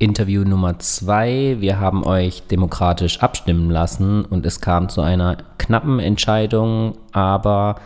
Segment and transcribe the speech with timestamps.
[0.00, 1.58] Interview Nummer zwei.
[1.60, 7.76] Wir haben euch demokratisch abstimmen lassen und es kam zu einer knappen Entscheidung, aber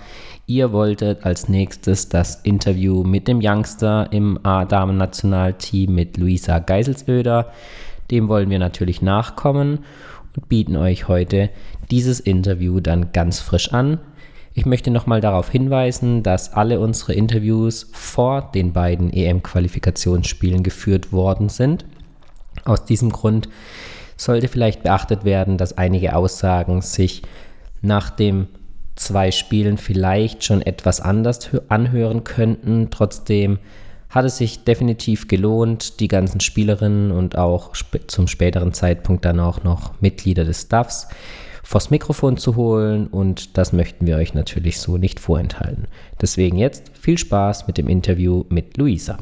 [0.46, 7.50] ihr wolltet als nächstes das Interview mit dem Youngster im A-Damen-Nationalteam mit Luisa Geiselsöder.
[8.12, 9.81] Dem wollen wir natürlich nachkommen
[10.37, 11.51] und bieten euch heute
[11.90, 13.99] dieses Interview dann ganz frisch an.
[14.53, 21.48] Ich möchte nochmal darauf hinweisen, dass alle unsere Interviews vor den beiden EM-Qualifikationsspielen geführt worden
[21.48, 21.84] sind.
[22.65, 23.48] Aus diesem Grund
[24.16, 27.23] sollte vielleicht beachtet werden, dass einige Aussagen sich
[27.82, 28.48] nach dem
[28.95, 32.88] zwei Spielen vielleicht schon etwas anders anhören könnten.
[32.90, 33.59] Trotzdem
[34.09, 37.73] hat es sich definitiv gelohnt, die ganzen Spielerinnen und auch
[38.06, 41.09] zum späteren Zeitpunkt dann auch noch Mitglieder des Staffs
[41.65, 45.88] vors Mikrofon zu holen und das möchten wir euch natürlich so nicht vorenthalten.
[46.20, 49.18] Deswegen jetzt viel Spaß mit dem Interview mit Luisa.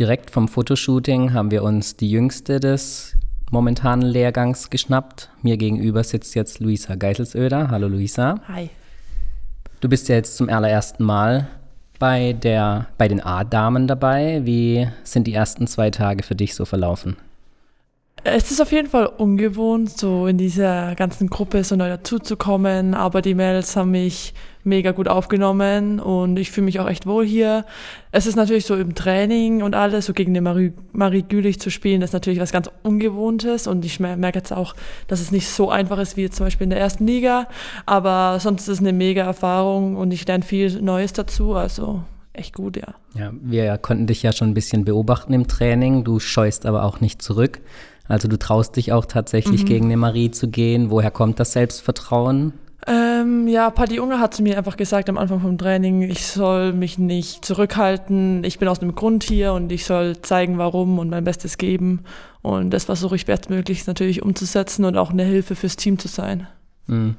[0.00, 3.18] Direkt vom Fotoshooting haben wir uns die jüngste des
[3.50, 5.28] momentanen Lehrgangs geschnappt.
[5.42, 7.70] Mir gegenüber sitzt jetzt Luisa Geiselsöder.
[7.70, 8.36] Hallo Luisa.
[8.48, 8.70] Hi.
[9.82, 11.48] Du bist ja jetzt zum allerersten Mal
[11.98, 14.40] bei, der, bei den A-Damen dabei.
[14.44, 17.18] Wie sind die ersten zwei Tage für dich so verlaufen?
[18.24, 23.20] Es ist auf jeden Fall ungewohnt, so in dieser ganzen Gruppe so neu dazuzukommen, aber
[23.20, 24.32] die Mädels haben mich
[24.64, 27.64] mega gut aufgenommen und ich fühle mich auch echt wohl hier.
[28.12, 31.70] Es ist natürlich so im Training und alles, so gegen den Marie, Marie Gülich zu
[31.70, 34.74] spielen, das ist natürlich was ganz Ungewohntes und ich merke jetzt auch,
[35.06, 37.48] dass es nicht so einfach ist wie zum Beispiel in der ersten Liga,
[37.86, 42.54] aber sonst ist es eine mega Erfahrung und ich lerne viel Neues dazu, also echt
[42.54, 42.94] gut, ja.
[43.14, 47.00] Ja, wir konnten dich ja schon ein bisschen beobachten im Training, du scheust aber auch
[47.00, 47.60] nicht zurück.
[48.10, 49.66] Also du traust dich auch tatsächlich mhm.
[49.66, 50.90] gegen eine Marie zu gehen.
[50.90, 52.52] Woher kommt das Selbstvertrauen?
[52.86, 56.72] Ähm, ja, Paddy Unger hat zu mir einfach gesagt am Anfang vom Training, ich soll
[56.72, 58.42] mich nicht zurückhalten.
[58.44, 62.04] Ich bin aus einem Grund hier und ich soll zeigen, warum und mein Bestes geben.
[62.42, 66.46] Und das versuche ich bestmöglichst natürlich umzusetzen und auch eine Hilfe fürs Team zu sein.
[66.86, 67.16] Mhm.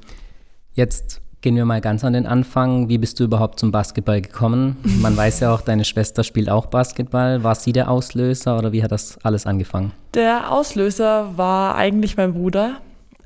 [0.73, 2.87] Jetzt Gehen wir mal ganz an den Anfang.
[2.87, 4.77] Wie bist du überhaupt zum Basketball gekommen?
[5.01, 7.43] Man weiß ja auch, deine Schwester spielt auch Basketball.
[7.43, 9.91] War sie der Auslöser oder wie hat das alles angefangen?
[10.13, 12.75] Der Auslöser war eigentlich mein Bruder.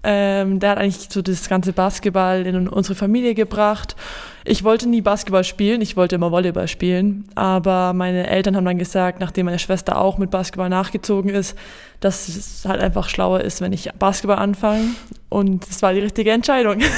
[0.08, 3.96] Ähm, der hat eigentlich so das ganze Basketball in unsere Familie gebracht.
[4.44, 7.26] Ich wollte nie Basketball spielen, ich wollte immer Volleyball spielen.
[7.34, 11.58] Aber meine Eltern haben dann gesagt, nachdem meine Schwester auch mit Basketball nachgezogen ist,
[12.02, 14.90] dass es halt einfach schlauer ist, wenn ich Basketball anfange.
[15.30, 16.82] Und es war die richtige Entscheidung.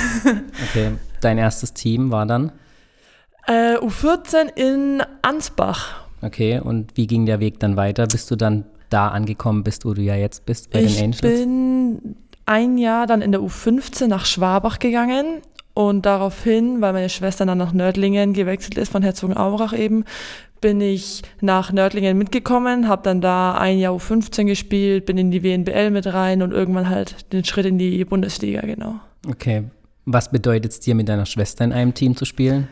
[0.70, 0.92] Okay,
[1.22, 2.52] dein erstes Team war dann?
[3.48, 6.04] Äh, U14 in Ansbach.
[6.22, 8.06] Okay, und wie ging der Weg dann weiter?
[8.08, 11.24] Bist du dann da angekommen bist, wo du ja jetzt bist bei ich den Angels?
[11.24, 12.16] Ich bin
[12.48, 15.42] ein Jahr dann in der U15 nach Schwabach gegangen
[15.74, 20.06] und daraufhin, weil meine Schwester dann nach Nördlingen gewechselt ist, von Herzogenaurach eben,
[20.60, 25.44] bin ich nach Nördlingen mitgekommen, habe dann da ein Jahr U15 gespielt, bin in die
[25.44, 28.96] WNBL mit rein und irgendwann halt den Schritt in die Bundesliga, genau.
[29.30, 29.66] Okay.
[30.06, 32.70] Was bedeutet es dir, mit deiner Schwester in einem Team zu spielen?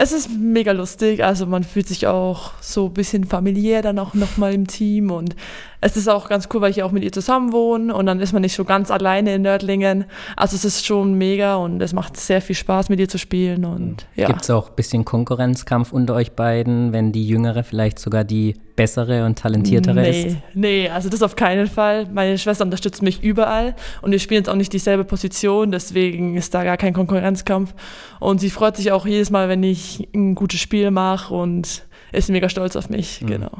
[0.00, 4.14] Es ist mega lustig, also man fühlt sich auch so ein bisschen familiär dann auch
[4.14, 5.34] nochmal im Team und
[5.80, 8.20] es ist auch ganz cool, weil ich ja auch mit ihr zusammen wohne und dann
[8.20, 10.04] ist man nicht so ganz alleine in Nördlingen.
[10.36, 13.64] Also es ist schon mega und es macht sehr viel Spaß, mit ihr zu spielen
[13.64, 14.28] und ja.
[14.28, 18.54] Gibt es auch ein bisschen Konkurrenzkampf unter euch beiden, wenn die Jüngere vielleicht sogar die
[18.78, 20.36] bessere und talentiertere nee, ist?
[20.54, 22.06] Nee, also das auf keinen Fall.
[22.12, 26.54] Meine Schwester unterstützt mich überall und wir spielen jetzt auch nicht dieselbe Position, deswegen ist
[26.54, 27.74] da gar kein Konkurrenzkampf.
[28.20, 32.30] Und sie freut sich auch jedes Mal, wenn ich ein gutes Spiel mache und ist
[32.30, 33.26] mega stolz auf mich, mhm.
[33.26, 33.50] genau.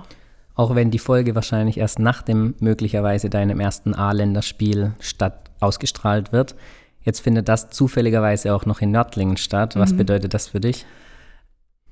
[0.54, 6.54] Auch wenn die Folge wahrscheinlich erst nach dem möglicherweise deinem ersten A-Länderspiel statt ausgestrahlt wird.
[7.02, 9.74] Jetzt findet das zufälligerweise auch noch in Nördlingen statt.
[9.76, 9.98] Was mhm.
[9.98, 10.86] bedeutet das für dich?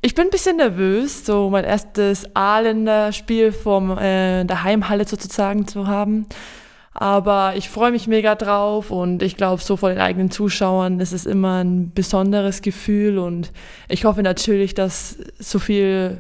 [0.07, 5.89] Ich bin ein bisschen nervös, so mein erstes A-Länderspiel von äh, der Heimhalle sozusagen zu
[5.89, 6.27] haben.
[6.95, 11.13] Aber ich freue mich mega drauf und ich glaube, so vor den eigenen Zuschauern ist
[11.13, 13.51] es immer ein besonderes Gefühl und
[13.89, 16.19] ich hoffe natürlich, dass so viele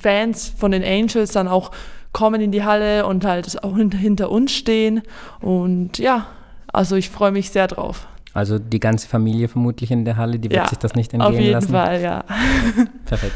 [0.00, 1.72] Fans von den Angels dann auch
[2.14, 5.02] kommen in die Halle und halt auch hinter uns stehen.
[5.42, 6.26] Und ja,
[6.72, 8.06] also ich freue mich sehr drauf.
[8.36, 11.52] Also die ganze Familie vermutlich in der Halle, die wird ja, sich das nicht entgehen
[11.52, 11.74] lassen.
[11.74, 12.24] Auf jeden Fall, ja.
[13.06, 13.32] Perfekt.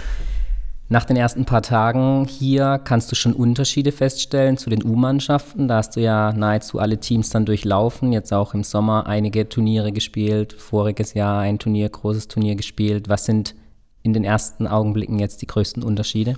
[0.91, 5.69] Nach den ersten paar Tagen hier kannst du schon Unterschiede feststellen zu den U-Mannschaften.
[5.69, 8.13] Da hast du ja nahezu alle Teams dann durchlaufen.
[8.13, 10.53] Jetzt auch im Sommer einige Turniere gespielt.
[10.53, 13.09] Voriges Jahr ein Turnier, großes Turnier gespielt.
[13.09, 13.55] Was sind
[14.03, 16.37] in den ersten Augenblicken jetzt die größten Unterschiede?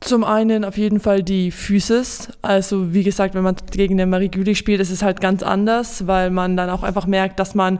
[0.00, 2.28] Zum einen auf jeden Fall die Physis.
[2.42, 6.06] Also wie gesagt, wenn man gegen den Marie Gülich spielt, ist es halt ganz anders,
[6.06, 7.78] weil man dann auch einfach merkt, dass man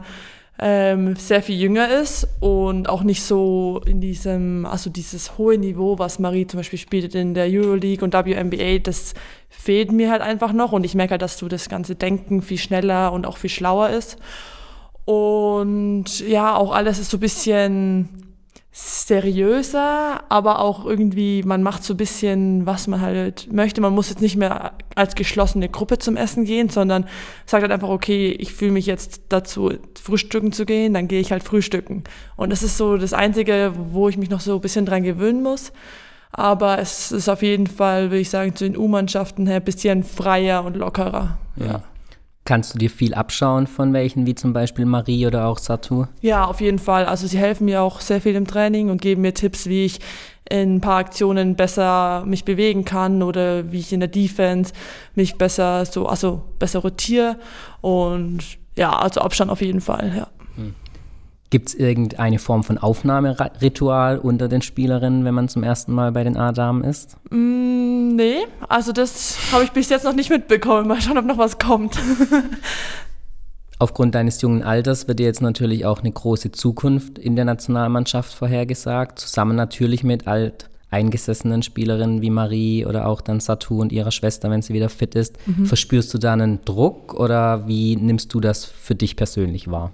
[0.59, 5.99] ähm, sehr viel jünger ist und auch nicht so in diesem, also dieses hohe Niveau,
[5.99, 9.13] was Marie zum Beispiel spielt in der Euroleague und WNBA, das
[9.49, 12.57] fehlt mir halt einfach noch und ich merke halt, dass so das ganze Denken viel
[12.57, 14.17] schneller und auch viel schlauer ist.
[15.05, 18.26] Und ja, auch alles ist so ein bisschen
[18.79, 23.81] seriöser, aber auch irgendwie, man macht so ein bisschen, was man halt möchte.
[23.81, 27.07] Man muss jetzt nicht mehr als geschlossene Gruppe zum Essen gehen, sondern
[27.47, 31.31] sagt halt einfach, okay, ich fühle mich jetzt dazu, frühstücken zu gehen, dann gehe ich
[31.31, 32.03] halt frühstücken.
[32.35, 35.41] Und das ist so das Einzige, wo ich mich noch so ein bisschen dran gewöhnen
[35.41, 35.71] muss.
[36.31, 40.03] Aber es ist auf jeden Fall, würde ich sagen, zu den U-Mannschaften her ein bisschen
[40.03, 41.39] freier und lockerer.
[41.55, 41.81] ja.
[42.47, 46.05] Kannst du dir viel abschauen von welchen, wie zum Beispiel Marie oder auch Satu?
[46.21, 47.05] Ja, auf jeden Fall.
[47.05, 49.99] Also sie helfen mir auch sehr viel im Training und geben mir Tipps, wie ich
[50.49, 54.71] in ein paar Aktionen besser mich bewegen kann oder wie ich in der Defense
[55.13, 57.35] mich besser so, also besser rotiere.
[57.81, 58.39] Und
[58.77, 60.27] ja, also Abstand auf jeden Fall, ja.
[61.49, 66.25] Gibt es irgendeine Form von Aufnahmeritual unter den Spielerinnen, wenn man zum ersten Mal bei
[66.25, 67.15] den A-Damen ist?
[67.29, 70.87] Mm, nee, also das habe ich bis jetzt noch nicht mitbekommen.
[70.89, 71.97] Mal schauen, ob noch was kommt.
[73.79, 78.33] Aufgrund deines jungen Alters wird dir jetzt natürlich auch eine große Zukunft in der Nationalmannschaft
[78.33, 84.11] vorhergesagt, zusammen natürlich mit alt eingesessenen Spielerinnen wie Marie oder auch dann Satu und ihrer
[84.11, 85.37] Schwester, wenn sie wieder fit ist.
[85.45, 85.65] Mhm.
[85.65, 89.93] Verspürst du da einen Druck oder wie nimmst du das für dich persönlich wahr?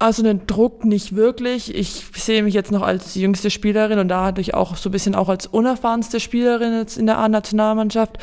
[0.00, 1.74] Also einen Druck nicht wirklich.
[1.74, 4.92] Ich sehe mich jetzt noch als jüngste Spielerin und da hatte ich auch so ein
[4.92, 8.18] bisschen auch als unerfahrenste Spielerin jetzt in der A-Nationalmannschaft.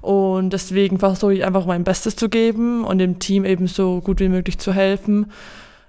[0.00, 4.18] Und deswegen versuche ich einfach mein Bestes zu geben und dem Team eben so gut
[4.18, 5.30] wie möglich zu helfen.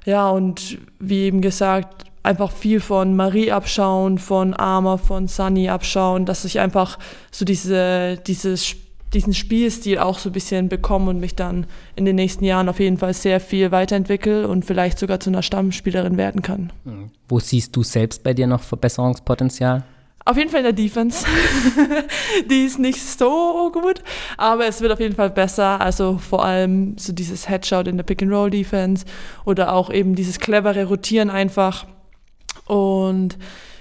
[0.06, 6.26] Ja, und wie eben gesagt, einfach viel von Marie abschauen, von Arma, von Sunny abschauen,
[6.26, 7.00] dass ich einfach
[7.32, 11.66] so diese, dieses Spiel diesen Spielstil auch so ein bisschen bekommen und mich dann
[11.96, 15.44] in den nächsten Jahren auf jeden Fall sehr viel weiterentwickle und vielleicht sogar zu einer
[15.44, 16.72] Stammspielerin werden kann.
[16.86, 17.12] Mhm.
[17.28, 19.84] Wo siehst du selbst bei dir noch Verbesserungspotenzial?
[20.24, 21.26] Auf jeden Fall in der Defense.
[22.50, 24.04] die ist nicht so gut,
[24.38, 25.82] aber es wird auf jeden Fall besser.
[25.82, 29.06] Also vor allem so dieses Headshot in der Pick-and-Roll-Defense
[29.46, 31.88] oder auch eben dieses clevere Rotieren einfach.
[32.66, 33.38] Und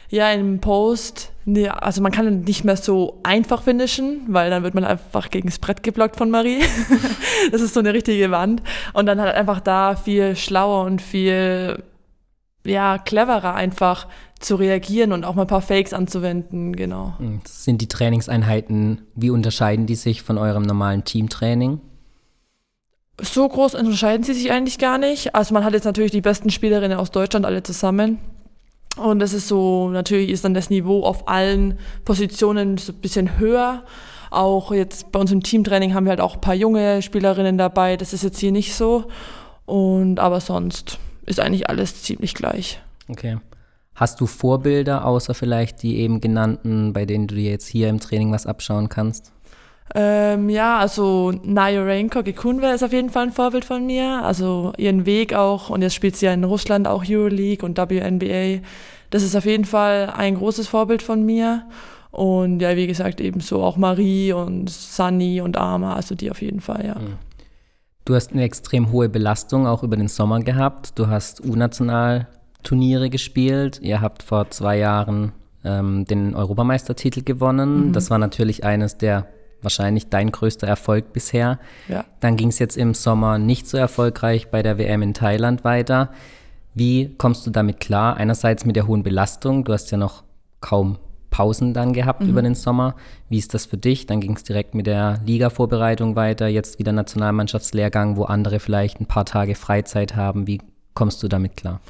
[0.09, 4.75] ja, im Post, nee, also man kann nicht mehr so einfach finishen, weil dann wird
[4.75, 6.61] man einfach gegen das Brett geblockt von Marie.
[7.53, 8.63] das ist so eine richtige Wand.
[8.93, 11.83] Und dann halt einfach da viel schlauer und viel,
[12.65, 14.07] ja, cleverer einfach
[14.39, 17.15] zu reagieren und auch mal ein paar Fakes anzuwenden, genau.
[17.19, 21.81] Hm, sind die Trainingseinheiten, wie unterscheiden die sich von eurem normalen Teamtraining?
[23.21, 25.35] So groß unterscheiden sie sich eigentlich gar nicht.
[25.35, 28.19] Also man hat jetzt natürlich die besten Spielerinnen aus Deutschland alle zusammen.
[28.97, 33.39] Und das ist so, natürlich ist dann das Niveau auf allen Positionen so ein bisschen
[33.39, 33.85] höher.
[34.31, 37.97] Auch jetzt bei uns im Teamtraining haben wir halt auch ein paar junge Spielerinnen dabei.
[37.97, 39.07] Das ist jetzt hier nicht so.
[39.67, 42.81] Und aber sonst ist eigentlich alles ziemlich gleich.
[43.09, 43.39] Okay.
[43.95, 48.01] Hast du Vorbilder, außer vielleicht die eben genannten, bei denen du dir jetzt hier im
[48.01, 49.33] Training was abschauen kannst?
[49.95, 54.23] Ähm, ja, also Naya Renko Gekunwe ist auf jeden Fall ein Vorbild von mir.
[54.25, 58.63] Also ihren Weg auch, und jetzt spielt sie ja in Russland auch Euroleague und WNBA.
[59.11, 61.65] Das ist auf jeden Fall ein großes Vorbild von mir.
[62.13, 66.61] Und ja, wie gesagt, ebenso auch Marie und Sunny und Arma, also die auf jeden
[66.61, 66.95] Fall, ja.
[66.95, 67.17] Mhm.
[68.05, 70.99] Du hast eine extrem hohe Belastung auch über den Sommer gehabt.
[70.99, 73.79] Du hast U-National-Turniere gespielt.
[73.83, 75.33] Ihr habt vor zwei Jahren
[75.65, 77.89] ähm, den Europameistertitel gewonnen.
[77.89, 77.93] Mhm.
[77.93, 79.29] Das war natürlich eines der
[79.63, 81.59] wahrscheinlich dein größter Erfolg bisher.
[81.89, 82.05] Ja.
[82.21, 86.11] Dann ging es jetzt im Sommer nicht so erfolgreich bei der WM in Thailand weiter.
[86.75, 88.17] Wie kommst du damit klar?
[88.17, 90.23] Einerseits mit der hohen Belastung, du hast ja noch
[90.61, 90.99] kaum
[91.31, 92.29] Pausen dann gehabt mhm.
[92.29, 92.95] über den Sommer.
[93.29, 94.07] Wie ist das für dich?
[94.07, 99.07] Dann ging es direkt mit der Liga-Vorbereitung weiter, jetzt wieder Nationalmannschaftslehrgang, wo andere vielleicht ein
[99.07, 100.47] paar Tage Freizeit haben.
[100.47, 100.61] Wie
[100.95, 101.81] kommst du damit klar?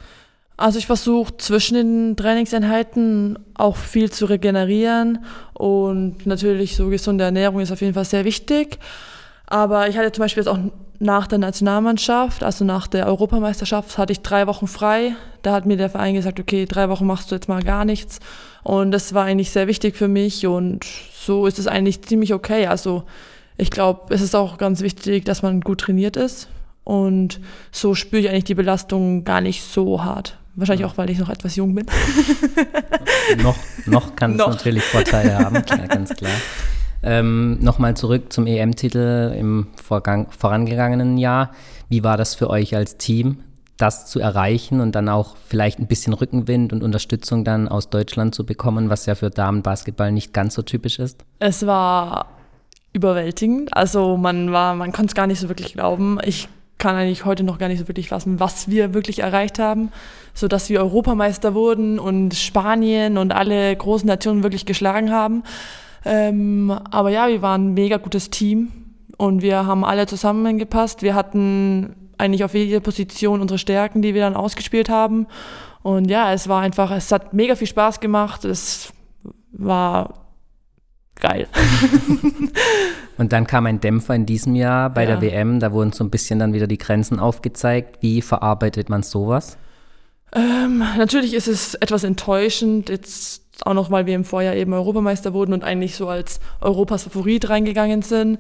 [0.61, 5.25] Also ich versuche zwischen den Trainingseinheiten auch viel zu regenerieren
[5.55, 8.79] und natürlich so gesunde Ernährung ist auf jeden Fall sehr wichtig.
[9.47, 10.59] Aber ich hatte zum Beispiel jetzt auch
[10.99, 15.15] nach der Nationalmannschaft, also nach der Europameisterschaft, hatte ich drei Wochen frei.
[15.41, 18.21] Da hat mir der Verein gesagt, okay, drei Wochen machst du jetzt mal gar nichts.
[18.63, 22.67] Und das war eigentlich sehr wichtig für mich und so ist es eigentlich ziemlich okay.
[22.67, 23.05] Also
[23.57, 26.51] ich glaube, es ist auch ganz wichtig, dass man gut trainiert ist.
[26.85, 27.41] Und
[27.73, 30.37] so spüre ich eigentlich die Belastung gar nicht so hart.
[30.57, 31.87] Wahrscheinlich auch, weil ich noch etwas jung bin.
[33.43, 36.33] noch, noch kann es natürlich Vorteile haben, klar, ganz klar.
[37.03, 41.53] Ähm, Nochmal zurück zum EM-Titel im vorgang, vorangegangenen Jahr.
[41.89, 43.39] Wie war das für euch als Team,
[43.79, 48.35] das zu erreichen und dann auch vielleicht ein bisschen Rückenwind und Unterstützung dann aus Deutschland
[48.35, 51.25] zu bekommen, was ja für Damenbasketball nicht ganz so typisch ist?
[51.39, 52.27] Es war
[52.93, 53.75] überwältigend.
[53.75, 56.19] Also man war, man konnte es gar nicht so wirklich glauben.
[56.25, 56.49] Ich
[56.81, 59.93] kann eigentlich heute noch gar nicht so wirklich fassen, was wir wirklich erreicht haben,
[60.35, 65.45] so dass wir Europameister wurden und Spanien und alle großen Nationen wirklich geschlagen haben.
[66.05, 68.73] Ähm, aber ja, wir waren ein mega gutes Team
[69.19, 71.03] und wir haben alle zusammengepasst.
[71.03, 75.27] Wir hatten eigentlich auf jeder Position unsere Stärken, die wir dann ausgespielt haben.
[75.83, 78.45] Und ja, es war einfach, es hat mega viel Spaß gemacht.
[78.47, 78.93] Es
[79.53, 80.15] war
[81.17, 81.47] geil.
[83.21, 85.11] Und dann kam ein Dämpfer in diesem Jahr bei ja.
[85.11, 85.61] der WM.
[85.61, 87.99] Da wurden so ein bisschen dann wieder die Grenzen aufgezeigt.
[88.01, 89.59] Wie verarbeitet man sowas?
[90.33, 95.35] Ähm, natürlich ist es etwas enttäuschend, jetzt auch noch, weil wir im Vorjahr eben Europameister
[95.35, 98.39] wurden und eigentlich so als Europas Favorit reingegangen sind.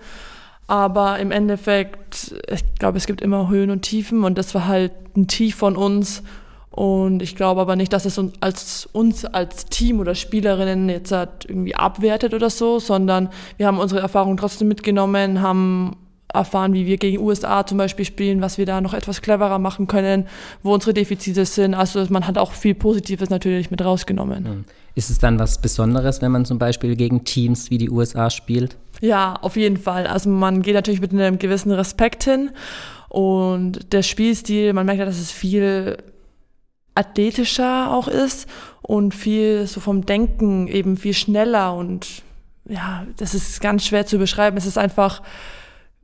[0.66, 4.92] Aber im Endeffekt, ich glaube, es gibt immer Höhen und Tiefen und das war halt
[5.14, 6.22] ein Tief von uns.
[6.70, 11.10] Und ich glaube aber nicht, dass es uns als, uns als Team oder Spielerinnen jetzt
[11.10, 15.96] halt irgendwie abwertet oder so, sondern wir haben unsere Erfahrungen trotzdem mitgenommen, haben
[16.32, 19.88] erfahren, wie wir gegen USA zum Beispiel spielen, was wir da noch etwas cleverer machen
[19.88, 20.26] können,
[20.62, 21.74] wo unsere Defizite sind.
[21.74, 24.44] Also man hat auch viel Positives natürlich mit rausgenommen.
[24.44, 24.64] Hm.
[24.94, 28.76] Ist es dann was Besonderes, wenn man zum Beispiel gegen Teams wie die USA spielt?
[29.00, 30.06] Ja, auf jeden Fall.
[30.06, 32.50] Also man geht natürlich mit einem gewissen Respekt hin
[33.08, 35.96] und der Spielstil, man merkt ja, dass es viel
[36.94, 38.48] athletischer auch ist
[38.82, 42.22] und viel so vom Denken eben viel schneller und
[42.68, 44.56] ja, das ist ganz schwer zu beschreiben.
[44.56, 45.22] Es ist einfach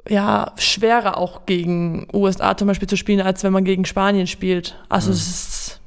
[0.08, 4.78] ja schwerer auch gegen USA zum Beispiel zu spielen, als wenn man gegen Spanien spielt.
[4.88, 5.14] Also mhm.
[5.14, 5.80] es ist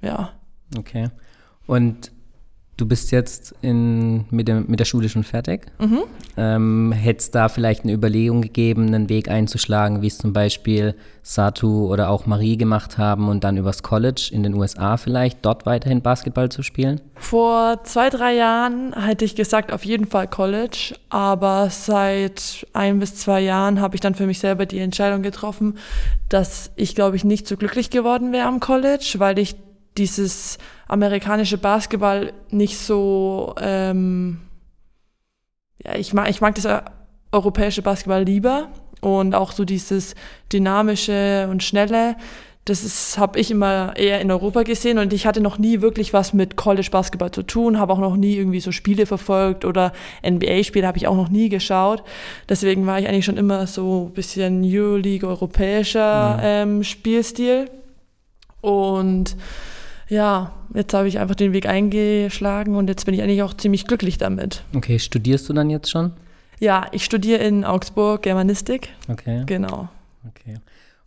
[0.00, 0.30] ja.
[0.76, 1.08] Okay.
[1.66, 2.12] Und
[2.78, 5.66] Du bist jetzt in, mit, dem, mit der Schule schon fertig.
[5.78, 6.02] Mhm.
[6.38, 10.94] Ähm, Hätte es da vielleicht eine Überlegung gegeben, einen Weg einzuschlagen, wie es zum Beispiel
[11.22, 15.66] Satu oder auch Marie gemacht haben und dann übers College in den USA vielleicht dort
[15.66, 17.00] weiterhin Basketball zu spielen?
[17.14, 20.94] Vor zwei, drei Jahren hätte ich gesagt, auf jeden Fall College.
[21.10, 25.76] Aber seit ein bis zwei Jahren habe ich dann für mich selber die Entscheidung getroffen,
[26.30, 29.56] dass ich, glaube ich, nicht so glücklich geworden wäre am College, weil ich
[29.98, 30.58] dieses
[30.88, 34.40] amerikanische Basketball nicht so, ähm,
[35.84, 36.66] ja, ich mag, ich mag das
[37.32, 38.68] europäische Basketball lieber
[39.00, 40.14] und auch so dieses
[40.52, 42.16] dynamische und schnelle.
[42.64, 46.32] Das habe ich immer eher in Europa gesehen und ich hatte noch nie wirklich was
[46.32, 49.92] mit College Basketball zu tun, habe auch noch nie irgendwie so Spiele verfolgt oder
[50.24, 52.04] NBA-Spiele habe ich auch noch nie geschaut.
[52.48, 56.40] Deswegen war ich eigentlich schon immer so ein bisschen Euroleague europäischer mhm.
[56.44, 57.68] ähm, Spielstil
[58.60, 59.36] und
[60.12, 63.86] ja, jetzt habe ich einfach den Weg eingeschlagen und jetzt bin ich eigentlich auch ziemlich
[63.86, 64.62] glücklich damit.
[64.76, 66.12] Okay, studierst du dann jetzt schon?
[66.60, 68.90] Ja, ich studiere in Augsburg Germanistik.
[69.08, 69.44] Okay.
[69.46, 69.88] Genau.
[70.28, 70.56] Okay.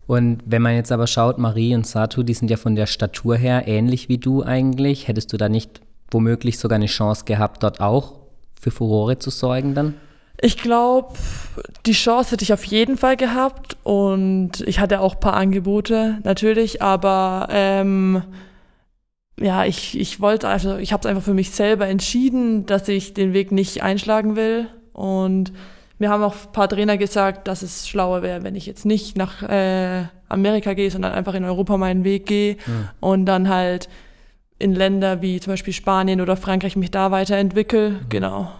[0.08, 3.36] Und wenn man jetzt aber schaut, Marie und Satu, die sind ja von der Statur
[3.38, 5.08] her ähnlich wie du eigentlich.
[5.08, 8.14] Hättest du da nicht womöglich sogar eine Chance gehabt, dort auch
[8.60, 9.94] für Furore zu sorgen dann?
[10.42, 11.14] Ich glaube,
[11.86, 16.18] die Chance hätte ich auf jeden Fall gehabt und ich hatte auch ein paar Angebote
[16.24, 18.24] natürlich, aber ähm,
[19.39, 23.13] ja, ich, ich wollte, also ich habe es einfach für mich selber entschieden, dass ich
[23.13, 24.68] den Weg nicht einschlagen will.
[24.94, 25.51] Und
[26.00, 29.18] mir haben auch ein paar Trainer gesagt, dass es schlauer wäre, wenn ich jetzt nicht
[29.18, 32.94] nach äh, Amerika gehe, sondern einfach in Europa meinen Weg gehe ja.
[33.00, 33.89] und dann halt
[34.58, 37.89] in Länder wie zum Beispiel Spanien oder Frankreich mich da weiterentwickle.
[37.89, 38.10] Mhm.
[38.10, 38.51] Genau.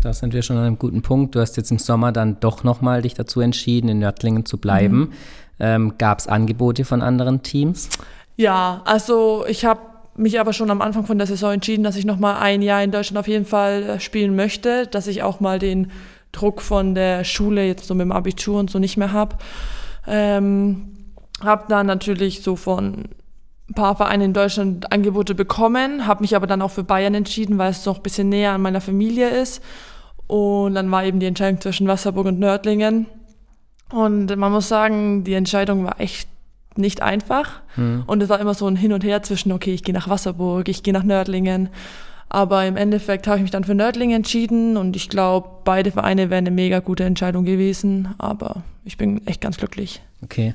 [0.00, 1.34] Da sind wir schon an einem guten Punkt.
[1.34, 4.98] Du hast jetzt im Sommer dann doch nochmal dich dazu entschieden, in Nördlingen zu bleiben.
[4.98, 5.12] Mhm.
[5.60, 7.88] Ähm, Gab es Angebote von anderen Teams?
[8.36, 9.80] Ja, also ich habe
[10.16, 12.82] mich aber schon am Anfang von der Saison entschieden, dass ich noch mal ein Jahr
[12.82, 15.90] in Deutschland auf jeden Fall äh, spielen möchte, dass ich auch mal den
[16.32, 19.36] Druck von der Schule jetzt so mit dem Abitur und so nicht mehr habe.
[20.06, 20.92] Ähm,
[21.42, 23.08] habe dann natürlich so von
[23.68, 27.58] ein paar Vereinen in Deutschland Angebote bekommen, habe mich aber dann auch für Bayern entschieden,
[27.58, 29.62] weil es noch ein bisschen näher an meiner Familie ist.
[30.26, 33.06] Und dann war eben die Entscheidung zwischen Wasserburg und Nördlingen.
[33.90, 36.28] Und man muss sagen, die Entscheidung war echt
[36.78, 37.60] nicht einfach.
[37.76, 38.04] Mhm.
[38.06, 40.68] Und es war immer so ein Hin und Her zwischen, okay, ich gehe nach Wasserburg,
[40.68, 41.68] ich gehe nach Nördlingen.
[42.28, 46.30] Aber im Endeffekt habe ich mich dann für Nördlingen entschieden und ich glaube, beide Vereine
[46.30, 48.14] wären eine mega gute Entscheidung gewesen.
[48.16, 50.00] Aber ich bin echt ganz glücklich.
[50.22, 50.54] Okay.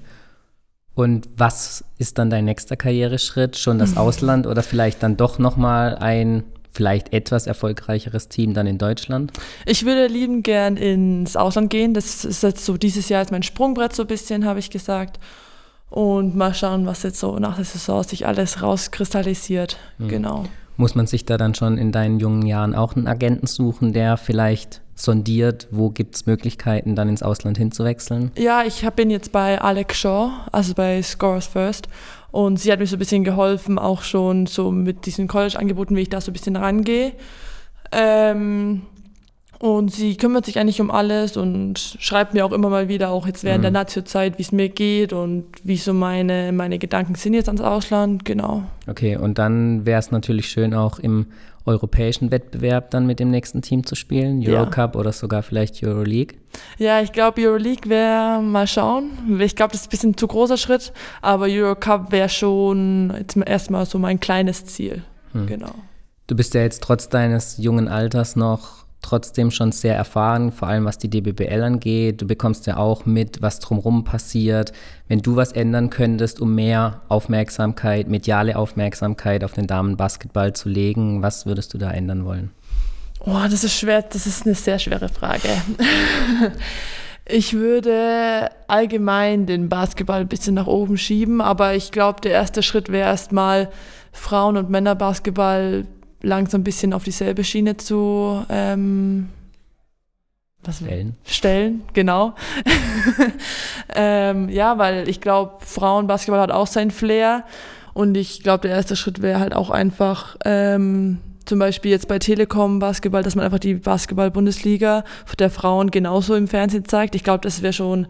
[0.96, 3.58] Und was ist dann dein nächster Karriereschritt?
[3.58, 8.80] Schon das Ausland oder vielleicht dann doch nochmal ein vielleicht etwas erfolgreicheres Team dann in
[8.80, 9.32] Deutschland?
[9.66, 11.94] Ich würde lieben gern ins Ausland gehen.
[11.94, 15.20] Das ist jetzt so dieses Jahr ist mein Sprungbrett so ein bisschen, habe ich gesagt.
[15.90, 19.78] Und mal schauen, was jetzt so nach der Saison sich alles rauskristallisiert.
[19.98, 20.08] Mhm.
[20.10, 20.46] Genau.
[20.76, 24.18] Muss man sich da dann schon in deinen jungen Jahren auch einen Agenten suchen, der
[24.18, 28.32] vielleicht sondiert, wo gibt es Möglichkeiten, dann ins Ausland hinzuwechseln?
[28.38, 31.88] Ja, ich bin jetzt bei Alex Shaw, also bei Scores First.
[32.32, 36.02] Und sie hat mir so ein bisschen geholfen, auch schon so mit diesen College-Angeboten, wie
[36.02, 37.14] ich da so ein bisschen rangehe.
[37.92, 38.82] Ähm,
[39.60, 43.26] und sie kümmert sich eigentlich um alles und schreibt mir auch immer mal wieder, auch
[43.26, 43.64] jetzt während mhm.
[43.64, 47.62] der Nazio-Zeit, wie es mir geht und wie so meine, meine Gedanken sind jetzt ans
[47.62, 48.64] Ausland, genau.
[48.88, 51.28] Okay, und dann wäre es natürlich schön, auch im
[51.68, 55.00] europäischen Wettbewerb dann mit dem nächsten Team zu spielen, Eurocup ja.
[55.00, 56.38] oder sogar vielleicht Euroleague?
[56.78, 59.40] Ja, ich glaube, Euroleague wäre, mal schauen.
[59.40, 63.86] Ich glaube, das ist ein bisschen zu großer Schritt, aber Eurocup wäre schon jetzt erstmal
[63.86, 65.04] so mein kleines Ziel.
[65.34, 65.48] Hm.
[65.48, 65.76] Genau.
[66.28, 70.86] Du bist ja jetzt trotz deines jungen Alters noch trotzdem schon sehr erfahren, vor allem
[70.86, 72.22] was die DBBL angeht.
[72.22, 74.74] Du bekommst ja auch mit, was drumherum passiert.
[75.08, 81.22] Wenn du was ändern könntest, um mehr Aufmerksamkeit, mediale Aufmerksamkeit auf den Damenbasketball zu legen,
[81.22, 82.52] was würdest du da ändern wollen?
[83.22, 85.50] Oh, das ist schwer, das ist eine sehr schwere Frage.
[87.30, 92.64] Ich würde allgemein den Basketball ein bisschen nach oben schieben, aber ich glaube, der erste
[92.64, 93.70] Schritt wäre erstmal
[94.14, 95.86] Frauen- und Männerbasketball
[96.22, 99.30] langsam ein bisschen auf dieselbe Schiene zu ähm,
[100.64, 101.16] was stellen.
[101.26, 102.36] Stellen, genau.
[103.96, 107.46] ähm, ja, weil ich glaube, Frauenbasketball hat auch sein Flair.
[107.94, 112.20] Und ich glaube, der erste Schritt wäre halt auch einfach, ähm, zum Beispiel jetzt bei
[112.20, 115.04] Telekom Basketball, dass man einfach die Basketball-Bundesliga
[115.40, 117.16] der Frauen genauso im Fernsehen zeigt.
[117.16, 118.08] Ich glaube, das wäre schon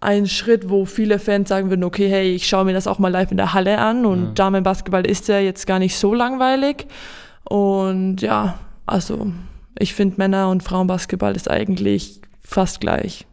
[0.00, 3.08] ein Schritt, wo viele Fans sagen würden, okay, hey, ich schaue mir das auch mal
[3.08, 4.30] live in der Halle an und ja.
[4.32, 6.86] Damenbasketball ist ja jetzt gar nicht so langweilig.
[7.44, 9.32] Und ja, also
[9.78, 13.26] ich finde Männer- und Frauenbasketball ist eigentlich fast gleich.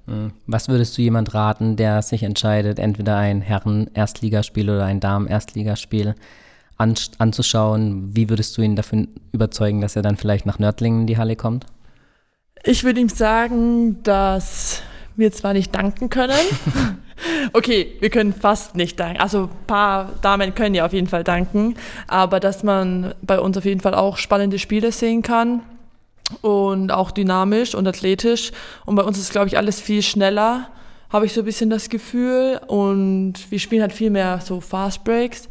[0.45, 6.15] Was würdest du jemand raten, der sich entscheidet, entweder ein Herren-Erstligaspiel oder ein Damen-Erstligaspiel
[6.77, 8.15] an, anzuschauen?
[8.15, 11.35] Wie würdest du ihn dafür überzeugen, dass er dann vielleicht nach Nördlingen in die Halle
[11.35, 11.65] kommt?
[12.63, 14.81] Ich würde ihm sagen, dass
[15.15, 16.37] wir zwar nicht danken können.
[17.53, 19.21] okay, wir können fast nicht danken.
[19.21, 21.75] Also ein paar Damen können ja auf jeden Fall danken,
[22.07, 25.61] aber dass man bei uns auf jeden Fall auch spannende Spiele sehen kann
[26.41, 28.51] und auch dynamisch und athletisch.
[28.85, 30.69] Und bei uns ist, glaube ich, alles viel schneller,
[31.09, 32.59] habe ich so ein bisschen das Gefühl.
[32.67, 35.47] Und wir spielen halt viel mehr so Fast Breaks.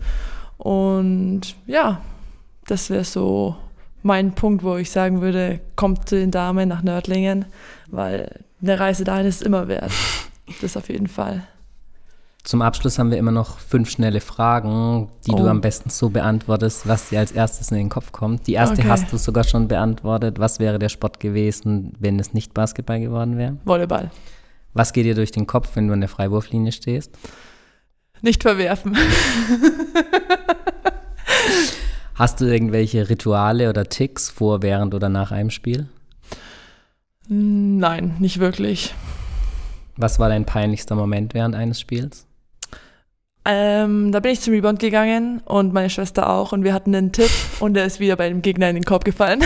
[0.58, 2.00] Und ja,
[2.66, 3.56] das wäre so
[4.04, 7.46] mein Punkt, wo ich sagen würde, kommt zu den Damen nach Nördlingen,
[7.90, 9.90] weil eine Reise dahin ist immer wert.
[10.60, 11.42] Das auf jeden Fall.
[12.42, 15.36] Zum Abschluss haben wir immer noch fünf schnelle Fragen, die oh.
[15.36, 18.46] du am besten so beantwortest, was dir als erstes in den Kopf kommt.
[18.46, 18.90] Die erste okay.
[18.90, 20.38] hast du sogar schon beantwortet.
[20.38, 23.56] Was wäre der Sport gewesen, wenn es nicht Basketball geworden wäre?
[23.64, 24.10] Volleyball.
[24.74, 27.16] Was geht dir durch den Kopf, wenn du an der Freiwurflinie stehst?
[28.20, 28.94] Nicht verwerfen.
[32.14, 35.88] Hast du irgendwelche Rituale oder Ticks vor, während oder nach einem Spiel?
[37.28, 38.94] Nein, nicht wirklich.
[39.96, 42.26] Was war dein peinlichster Moment während eines Spiels?
[43.44, 47.12] Ähm, da bin ich zum Rebound gegangen und meine Schwester auch und wir hatten einen
[47.12, 49.42] Tipp und der ist wieder bei dem Gegner in den Korb gefallen.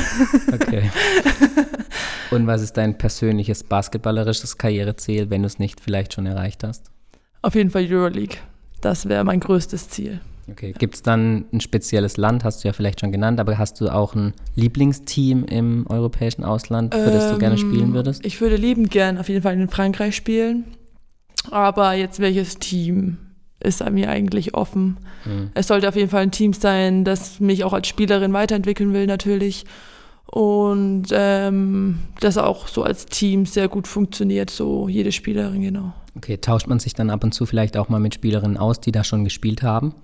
[0.52, 0.90] Okay.
[2.30, 6.90] Und was ist dein persönliches basketballerisches Karriereziel, wenn du es nicht vielleicht schon erreicht hast?
[7.40, 8.36] Auf jeden Fall Euroleague.
[8.82, 10.20] Das wäre mein größtes Ziel.
[10.50, 10.74] Okay.
[10.78, 13.88] Gibt es dann ein spezielles Land, hast du ja vielleicht schon genannt, aber hast du
[13.88, 18.24] auch ein Lieblingsteam im europäischen Ausland, für ähm, das du gerne ähm, spielen würdest?
[18.24, 20.64] Ich würde liebend gern auf jeden Fall in Frankreich spielen.
[21.50, 23.18] Aber jetzt welches Team
[23.60, 24.98] ist an mir eigentlich offen?
[25.24, 25.50] Mhm.
[25.54, 29.06] Es sollte auf jeden Fall ein Team sein, das mich auch als Spielerin weiterentwickeln will,
[29.06, 29.64] natürlich.
[30.26, 35.94] Und ähm, das auch so als Team sehr gut funktioniert, so jede Spielerin, genau.
[36.16, 38.92] Okay, tauscht man sich dann ab und zu vielleicht auch mal mit Spielerinnen aus, die
[38.92, 39.94] da schon gespielt haben?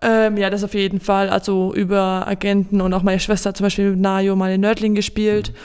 [0.00, 1.28] Ähm, ja, das auf jeden Fall.
[1.28, 4.94] Also über Agenten und auch meine Schwester hat zum Beispiel mit Nayo mal in Nördling
[4.94, 5.50] gespielt.
[5.50, 5.56] Mhm.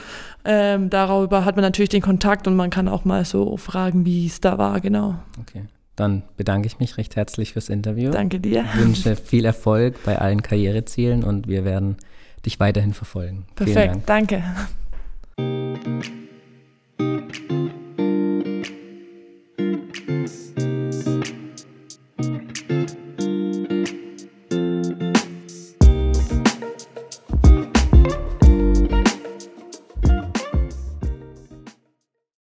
[0.49, 4.25] Ähm, darüber hat man natürlich den Kontakt und man kann auch mal so fragen, wie
[4.25, 5.15] es da war, genau.
[5.41, 5.63] Okay.
[5.97, 8.11] Dann bedanke ich mich recht herzlich fürs Interview.
[8.11, 8.63] Danke dir.
[8.73, 11.97] Ich wünsche viel Erfolg bei allen Karrierezielen und wir werden
[12.45, 13.45] dich weiterhin verfolgen.
[13.55, 14.43] Perfekt, danke.